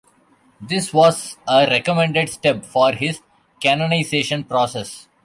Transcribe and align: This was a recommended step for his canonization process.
This 0.59 0.91
was 0.91 1.37
a 1.47 1.67
recommended 1.67 2.27
step 2.27 2.65
for 2.65 2.91
his 2.91 3.21
canonization 3.59 4.43
process. 4.43 5.07